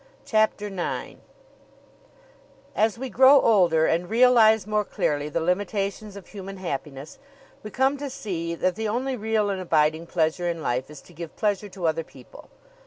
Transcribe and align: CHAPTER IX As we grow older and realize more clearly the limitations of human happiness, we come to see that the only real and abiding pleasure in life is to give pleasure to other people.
CHAPTER 0.25 0.65
IX 0.65 1.19
As 2.75 2.97
we 2.97 3.07
grow 3.07 3.39
older 3.39 3.85
and 3.85 4.09
realize 4.09 4.65
more 4.65 4.83
clearly 4.83 5.29
the 5.29 5.39
limitations 5.39 6.15
of 6.15 6.29
human 6.29 6.57
happiness, 6.57 7.19
we 7.61 7.69
come 7.69 7.97
to 7.97 8.09
see 8.09 8.55
that 8.55 8.73
the 8.75 8.87
only 8.87 9.15
real 9.15 9.51
and 9.51 9.61
abiding 9.61 10.07
pleasure 10.07 10.49
in 10.49 10.63
life 10.63 10.89
is 10.89 11.03
to 11.03 11.13
give 11.13 11.35
pleasure 11.35 11.69
to 11.69 11.85
other 11.85 12.03
people. 12.03 12.49